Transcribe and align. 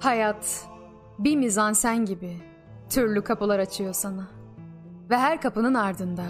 Hayat 0.00 0.68
bir 1.18 1.36
mizansen 1.36 2.04
gibi 2.04 2.36
türlü 2.88 3.24
kapılar 3.24 3.58
açıyor 3.58 3.92
sana. 3.92 4.28
Ve 5.10 5.16
her 5.16 5.40
kapının 5.40 5.74
ardında 5.74 6.22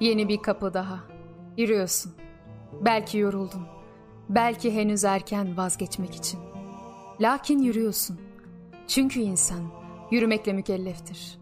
yeni 0.00 0.28
bir 0.28 0.42
kapı 0.42 0.74
daha. 0.74 1.00
Yürüyorsun. 1.56 2.12
Belki 2.84 3.18
yoruldun. 3.18 3.66
Belki 4.28 4.74
henüz 4.74 5.04
erken 5.04 5.56
vazgeçmek 5.56 6.14
için. 6.14 6.40
Lakin 7.20 7.58
yürüyorsun. 7.58 8.20
Çünkü 8.86 9.20
insan 9.20 9.62
yürümekle 10.10 10.52
mükelleftir. 10.52 11.38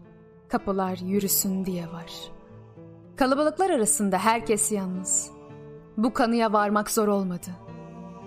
Kapılar 0.47 0.97
yürüsün 0.97 1.65
diye 1.65 1.83
var. 1.83 2.11
Kalabalıklar 3.15 3.69
arasında 3.69 4.17
herkes 4.17 4.71
yalnız. 4.71 5.31
Bu 5.97 6.13
kanıya 6.13 6.53
varmak 6.53 6.91
zor 6.91 7.07
olmadı. 7.07 7.49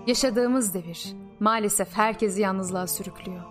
Yaşadığımız 0.06 0.74
devir 0.74 1.14
maalesef 1.40 1.96
herkesi 1.96 2.40
yalnızlığa 2.40 2.86
sürüklüyor. 2.86 3.42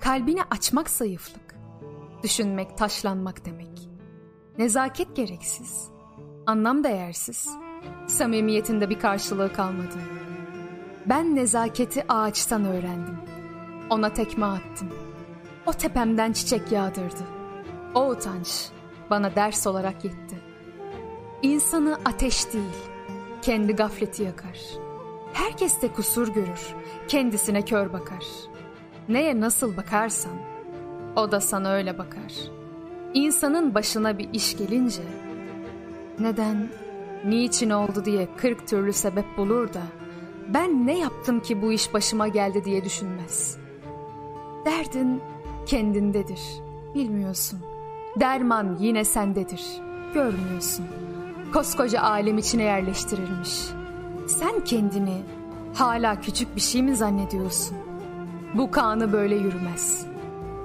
Kalbini 0.00 0.42
açmak 0.50 0.90
zayıflık. 0.90 1.54
Düşünmek 2.22 2.78
taşlanmak 2.78 3.44
demek. 3.44 3.88
Nezaket 4.58 5.16
gereksiz. 5.16 5.88
Anlam 6.46 6.84
değersiz. 6.84 7.48
Samimiyetinde 8.06 8.90
bir 8.90 8.98
karşılığı 8.98 9.52
kalmadı. 9.52 9.98
Ben 11.06 11.36
nezaketi 11.36 12.04
ağaçtan 12.08 12.64
öğrendim. 12.64 13.16
Ona 13.90 14.12
tekme 14.12 14.46
attım. 14.46 14.88
O 15.66 15.72
tepemden 15.72 16.32
çiçek 16.32 16.72
yağdırdı. 16.72 17.24
O 17.94 18.08
utanç 18.08 18.68
bana 19.10 19.34
ders 19.34 19.66
olarak 19.66 20.04
yetti. 20.04 20.36
İnsanı 21.42 21.98
ateş 22.04 22.52
değil, 22.52 22.76
kendi 23.42 23.72
gafleti 23.72 24.22
yakar. 24.22 24.58
Herkes 25.32 25.82
de 25.82 25.92
kusur 25.92 26.28
görür, 26.28 26.74
kendisine 27.08 27.62
kör 27.62 27.92
bakar. 27.92 28.24
Neye 29.08 29.40
nasıl 29.40 29.76
bakarsan, 29.76 30.32
o 31.16 31.32
da 31.32 31.40
sana 31.40 31.72
öyle 31.72 31.98
bakar. 31.98 32.32
İnsanın 33.14 33.74
başına 33.74 34.18
bir 34.18 34.28
iş 34.32 34.56
gelince, 34.56 35.02
neden, 36.18 36.68
niçin 37.24 37.70
oldu 37.70 38.04
diye 38.04 38.28
kırk 38.36 38.68
türlü 38.68 38.92
sebep 38.92 39.24
bulur 39.36 39.74
da, 39.74 39.82
ben 40.48 40.86
ne 40.86 40.98
yaptım 40.98 41.40
ki 41.40 41.62
bu 41.62 41.72
iş 41.72 41.94
başıma 41.94 42.28
geldi 42.28 42.64
diye 42.64 42.84
düşünmez. 42.84 43.56
Derdin 44.64 45.20
kendindedir, 45.66 46.40
bilmiyorsun. 46.94 47.60
Derman 48.20 48.76
yine 48.80 49.04
sendedir, 49.04 49.62
görmüyorsun. 50.14 50.86
Koskoca 51.52 52.02
alem 52.02 52.38
içine 52.38 52.62
yerleştirilmiş. 52.62 53.81
Sen 54.38 54.64
kendini 54.64 55.22
hala 55.74 56.20
küçük 56.20 56.56
bir 56.56 56.60
şey 56.60 56.82
mi 56.82 56.96
zannediyorsun? 56.96 57.76
Bu 58.54 58.70
kanı 58.70 59.12
böyle 59.12 59.34
yürümez. 59.34 60.06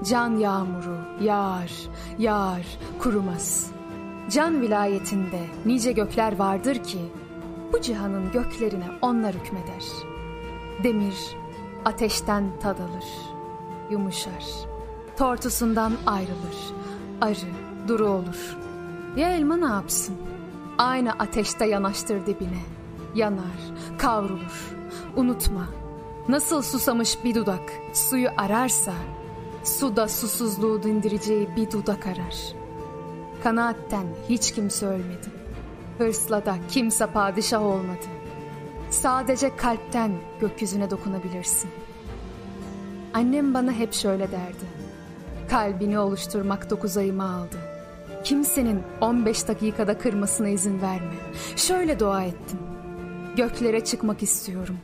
Can 0.10 0.38
yağmuru 0.38 0.98
yağar, 1.22 1.72
yağar, 2.20 2.66
kurumaz. 3.00 3.72
Can 4.30 4.62
vilayetinde 4.62 5.40
nice 5.66 5.92
gökler 5.92 6.36
vardır 6.38 6.84
ki, 6.84 7.00
bu 7.73 7.82
cihanın 7.82 8.32
göklerine 8.32 8.88
onlar 9.02 9.36
hükmeder. 9.36 9.84
Demir 10.84 11.36
ateşten 11.86 12.44
tad 12.60 12.80
alır, 12.80 13.06
yumuşar. 13.92 14.45
Tortusundan 15.18 15.94
ayrılır, 16.06 16.73
arı, 17.22 17.52
duru 17.88 18.10
olur. 18.10 18.58
Ya 19.16 19.30
elma 19.30 19.58
ne 19.58 19.66
yapsın? 19.66 20.16
Aynı 20.78 21.12
ateşte 21.12 21.66
yanaştır 21.66 22.26
dibine. 22.26 22.77
Yanar, 23.18 23.60
kavrulur. 23.98 24.76
Unutma, 25.16 25.68
nasıl 26.30 26.62
susamış 26.62 27.23
bir 27.23 27.36
dudak 27.36 27.73
suyu 27.94 28.30
ararsa, 28.38 28.94
suda 29.64 30.08
susuzluğu 30.08 30.83
dindireceği 30.83 31.56
bir 31.56 31.72
dudak 31.72 32.08
arar. 32.08 32.36
Kanaatten 33.44 34.06
hiç 34.30 34.52
kimse 34.52 34.86
ölmedi. 34.86 35.27
Hırsla 35.98 36.45
da 36.45 36.56
kimse 36.70 37.06
padişah 37.06 37.61
olmadı. 37.61 38.06
Sadece 38.89 39.56
kalpten 39.56 40.11
gökyüzüne 40.39 40.89
dokunabilirsin. 40.89 41.70
Annem 43.14 43.54
bana 43.54 43.72
hep 43.72 43.94
şöyle 43.94 44.32
derdi. 44.32 44.66
Kalbini 45.50 46.00
oluşturmak 46.00 46.70
dokuz 46.70 46.98
ayımı 46.98 47.36
aldı. 47.36 47.58
Kimsenin 48.23 48.83
15 49.02 49.48
dakikada 49.48 49.98
kırmasına 49.98 50.50
izin 50.50 50.82
verme. 50.82 51.16
Şöyle 51.56 52.00
dua 52.00 52.23
ettim. 52.23 52.77
Göklere 53.37 53.83
çıkmak 53.86 54.23
istiyorum. 54.23 54.77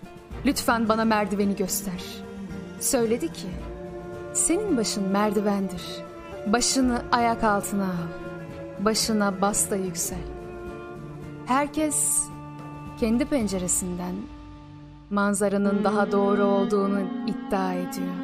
Lütfen 0.46 0.90
bana 0.90 1.06
merdiveni 1.06 1.56
göster. 1.56 2.04
Söyledi 2.80 3.34
ki, 3.34 3.48
senin 4.34 4.78
başın 4.78 5.04
merdivendir. 5.04 5.82
Başını 6.48 7.02
ayak 7.12 7.44
altına 7.44 7.84
al. 7.84 8.08
Başına 8.86 9.42
bas 9.42 9.72
da 9.72 9.76
yüksel. 9.76 10.24
Herkes 11.46 12.22
kendi 13.00 13.26
penceresinden 13.26 14.16
manzaranın 15.10 15.84
daha 15.84 16.12
doğru 16.12 16.44
olduğunu 16.44 17.02
iddia 17.28 17.74
ediyor. 17.74 18.16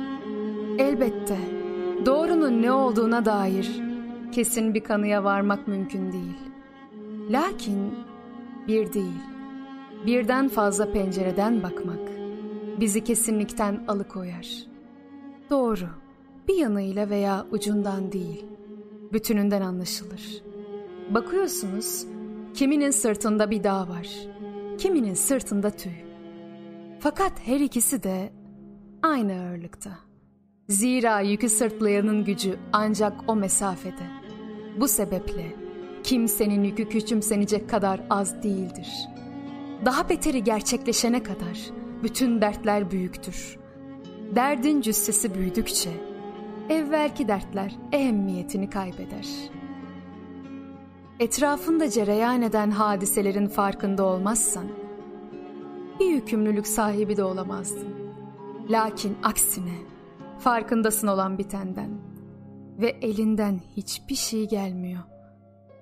Elbette 0.78 1.38
doğrunun 2.06 2.62
ne 2.62 2.72
olduğuna 2.72 3.26
dair 3.26 3.82
kesin 4.32 4.74
bir 4.74 4.84
kanıya 4.84 5.24
varmak 5.24 5.68
mümkün 5.68 6.12
değil. 6.12 6.38
Lakin 7.30 7.96
bir 8.68 8.94
değil, 8.94 9.22
birden 10.06 10.48
fazla 10.48 10.92
pencereden 10.92 11.64
bakmak 11.64 12.10
bizi 12.80 13.04
kesinlikten 13.04 13.84
alıkoyar. 13.88 14.48
Doğru, 15.50 15.86
bir 16.48 16.56
yanıyla 16.56 17.10
veya 17.10 17.46
ucundan 17.52 18.12
değil, 18.12 18.46
bütününden 19.14 19.62
anlaşılır. 19.62 20.44
Bakıyorsunuz, 21.10 22.06
kiminin 22.54 22.92
sırtında 22.92 23.52
bir 23.52 23.64
dağ 23.64 23.90
var, 23.90 24.08
kiminin 24.78 25.14
sırtında 25.14 25.70
tüy. 25.70 25.92
Fakat 27.00 27.32
her 27.46 27.60
ikisi 27.60 28.04
de 28.04 28.30
aynı 29.04 29.34
ağırlıkta. 29.34 29.92
Zira 30.70 31.22
yükü 31.22 31.50
sırtlayanın 31.50 32.24
gücü 32.24 32.56
ancak 32.74 33.14
o 33.28 33.36
mesafede. 33.36 34.20
Bu 34.80 34.88
sebeple 34.88 35.56
kimsenin 36.04 36.64
yükü 36.64 36.90
küçümsenecek 36.90 37.70
kadar 37.70 38.02
az 38.10 38.44
değildir. 38.44 38.88
Daha 39.86 40.10
beteri 40.10 40.44
gerçekleşene 40.44 41.24
kadar 41.24 41.60
bütün 42.04 42.42
dertler 42.42 42.92
büyüktür. 42.92 43.60
Derdin 44.36 44.82
cüssesi 44.82 45.34
büyüdükçe 45.34 45.90
evvelki 46.70 47.28
dertler 47.28 47.76
ehemmiyetini 47.92 48.70
kaybeder. 48.70 49.28
Etrafında 51.20 51.90
cereyan 51.90 52.42
eden 52.42 52.72
hadiselerin 52.72 53.48
farkında 53.48 54.04
olmazsan 54.04 54.68
bir 56.00 56.06
yükümlülük 56.06 56.68
sahibi 56.68 57.18
de 57.18 57.24
olamazdın. 57.24 57.96
Lakin 58.70 59.18
aksine 59.24 59.76
farkındasın 60.40 61.08
olan 61.08 61.38
bitenden 61.38 61.90
ve 62.78 62.90
elinden 62.90 63.60
hiçbir 63.78 64.16
şey 64.16 64.48
gelmiyor. 64.48 65.04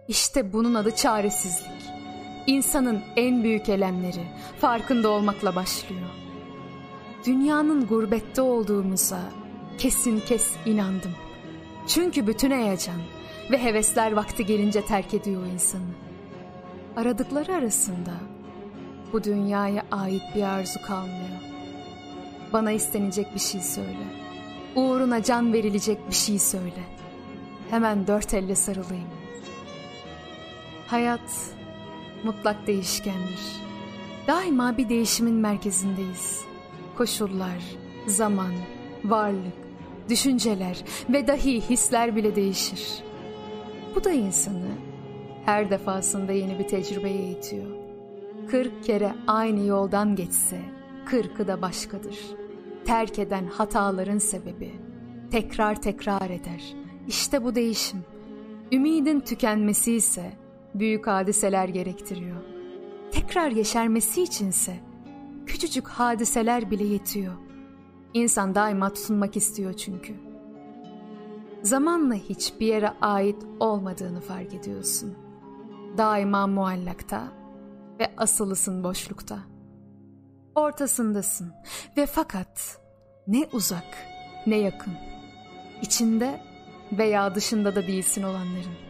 İşte 0.07 0.53
bunun 0.53 0.74
adı 0.74 0.91
çaresizlik. 0.91 1.97
İnsanın 2.47 3.02
en 3.16 3.44
büyük 3.44 3.69
elemleri 3.69 4.24
farkında 4.59 5.09
olmakla 5.09 5.56
başlıyor. 5.56 6.09
Dünyanın 7.25 7.88
gurbette 7.88 8.41
olduğumuza 8.41 9.19
kesin 9.78 10.19
kes 10.19 10.56
inandım. 10.66 11.12
Çünkü 11.88 12.28
bütün 12.28 12.52
heyecan 12.52 13.02
ve 13.52 13.63
hevesler 13.63 14.12
vakti 14.12 14.46
gelince 14.46 14.86
terk 14.86 15.13
ediyor 15.13 15.46
insanı. 15.46 15.91
Aradıkları 16.96 17.53
arasında 17.53 18.13
bu 19.13 19.24
dünyaya 19.24 19.83
ait 19.92 20.24
bir 20.36 20.44
arzu 20.44 20.81
kalmıyor. 20.81 21.42
Bana 22.54 22.72
istenecek 22.72 23.36
bir 23.36 23.39
şey 23.39 23.62
söyle. 23.62 24.07
Uğruna 24.75 25.24
can 25.24 25.54
verilecek 25.54 26.10
bir 26.10 26.16
şey 26.16 26.39
söyle. 26.39 26.83
Hemen 27.69 28.07
dört 28.07 28.33
elle 28.33 28.56
sarılayım. 28.56 29.10
Hayat 30.88 31.56
mutlak 32.24 32.68
değişkendir. 32.68 33.68
Daima 34.28 34.78
bir 34.78 34.90
değişimin 34.90 35.36
merkezindeyiz. 35.36 36.42
Koşullar, 36.98 37.64
zaman, 38.08 38.54
varlık, 39.04 39.54
düşünceler 40.10 40.84
ve 41.10 41.28
dahi 41.28 41.62
hisler 41.62 42.16
bile 42.16 42.36
değişir. 42.36 43.04
Bu 43.96 44.04
da 44.04 44.12
insanı 44.12 44.72
her 45.46 45.69
defasında 45.69 46.31
yeni 46.31 46.60
bir 46.60 46.68
tecrübeye 46.68 47.31
itiyor. 47.31 47.68
Kırk 48.50 48.84
kere 48.84 49.13
aynı 49.28 49.66
yoldan 49.66 50.16
geçse, 50.16 50.62
kırkı 51.06 51.48
da 51.48 51.62
başkadır. 51.62 52.18
Terk 52.86 53.20
eden 53.20 53.46
hataların 53.46 54.18
sebebi, 54.18 54.72
tekrar 55.31 55.81
tekrar 55.81 56.30
eder. 56.30 56.75
İşte 57.08 57.44
bu 57.44 57.56
değişim. 57.56 58.04
Ümidin 58.72 59.20
tükenmesi 59.20 59.94
ise 59.94 60.31
büyük 60.79 61.07
hadiseler 61.07 61.69
gerektiriyor. 61.69 62.38
Tekrar 63.12 63.51
yeşermesi 63.51 64.24
içinse 64.24 64.79
küçücük 65.45 65.88
hadiseler 65.88 66.71
bile 66.71 66.83
yetiyor. 66.83 67.33
İnsan 68.13 68.56
daima 68.56 68.94
tutunmak 68.94 69.38
istiyor 69.38 69.74
çünkü. 69.74 70.13
Zamanla 71.63 72.13
hiçbir 72.13 72.68
yere 72.68 72.89
ait 73.01 73.44
olmadığını 73.59 74.21
fark 74.21 74.53
ediyorsun. 74.53 75.13
Daima 75.97 76.47
muallakta 76.47 77.27
ve 78.00 78.12
asılısın 78.18 78.83
boşlukta. 78.83 79.39
Ortasındasın 80.56 81.53
ve 81.97 82.06
fakat 82.06 82.81
ne 83.27 83.47
uzak 83.51 83.97
ne 84.47 84.57
yakın. 84.57 84.94
İçinde 85.81 86.41
veya 86.91 87.35
dışında 87.35 87.75
da 87.75 87.88
değilsin 87.88 88.24
olanların. 88.24 88.87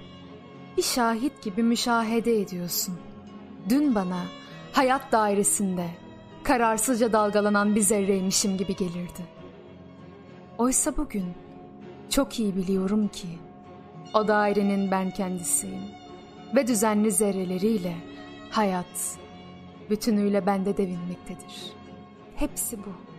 Bir 0.78 0.82
şahit 0.82 1.44
gibi 1.44 1.64
müşahede 1.64 2.42
ediyorsun. 2.42 2.96
Dün 3.70 3.96
bana 3.96 4.24
hayat 4.74 5.12
dairesinde 5.12 5.88
kararsızca 6.44 7.14
dalgalanan 7.14 7.76
bir 7.76 7.82
zerreymişim 7.82 8.58
gibi 8.58 8.76
gelirdi. 8.76 9.22
Oysa 10.58 10.98
bugün 10.98 11.26
çok 12.10 12.40
iyi 12.40 12.56
biliyorum 12.56 13.08
ki 13.08 13.28
o 14.14 14.28
dairenin 14.28 14.92
ben 14.92 15.12
kendisiyim 15.12 15.84
ve 16.56 16.68
düzenli 16.68 17.12
zerreleriyle 17.12 17.96
hayat 18.52 19.18
bütünüyle 19.90 20.46
bende 20.46 20.78
devinmektedir. 20.78 21.74
Hepsi 22.36 22.78
bu. 22.78 23.17